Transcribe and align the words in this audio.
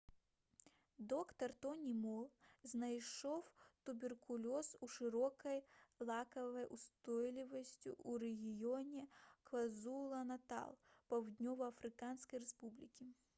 доктар 1.11 1.51
тоні 1.65 1.91
мол 2.05 2.23
знайшоў 2.71 3.43
туберкулёз 3.91 4.71
з 4.85 4.89
шырокай 4.95 5.61
лекавай 6.13 6.65
устойлівасцю 6.79 7.93
ў 7.99 8.27
рэгіёне 8.27 9.05
квазулу-натал 9.51 10.75
паўднёва-афрыканскай 11.15 12.43
рэспублікі 12.47 13.11